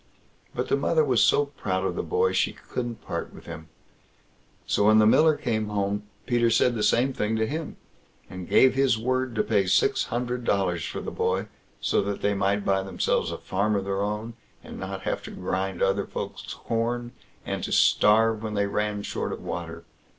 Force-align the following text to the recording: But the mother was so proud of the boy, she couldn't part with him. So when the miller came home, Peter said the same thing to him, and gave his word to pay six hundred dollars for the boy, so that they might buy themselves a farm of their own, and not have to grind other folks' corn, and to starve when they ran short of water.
But 0.55 0.67
the 0.69 0.75
mother 0.75 1.05
was 1.05 1.21
so 1.21 1.45
proud 1.45 1.85
of 1.85 1.93
the 1.95 2.01
boy, 2.01 2.31
she 2.31 2.53
couldn't 2.53 3.05
part 3.05 3.31
with 3.35 3.45
him. 3.45 3.69
So 4.65 4.87
when 4.87 4.97
the 4.97 5.05
miller 5.05 5.35
came 5.37 5.67
home, 5.67 6.07
Peter 6.25 6.49
said 6.49 6.73
the 6.73 6.81
same 6.81 7.13
thing 7.13 7.35
to 7.35 7.45
him, 7.45 7.77
and 8.27 8.49
gave 8.49 8.73
his 8.73 8.97
word 8.97 9.35
to 9.35 9.43
pay 9.43 9.67
six 9.67 10.05
hundred 10.05 10.43
dollars 10.43 10.83
for 10.83 11.01
the 11.01 11.11
boy, 11.11 11.49
so 11.79 12.01
that 12.01 12.23
they 12.23 12.33
might 12.33 12.65
buy 12.65 12.81
themselves 12.81 13.29
a 13.31 13.37
farm 13.37 13.75
of 13.75 13.85
their 13.85 14.01
own, 14.01 14.33
and 14.63 14.79
not 14.79 15.01
have 15.03 15.21
to 15.25 15.29
grind 15.29 15.83
other 15.83 16.07
folks' 16.07 16.51
corn, 16.55 17.11
and 17.45 17.63
to 17.65 17.71
starve 17.71 18.41
when 18.41 18.55
they 18.55 18.65
ran 18.65 19.03
short 19.03 19.31
of 19.31 19.43
water. 19.43 19.83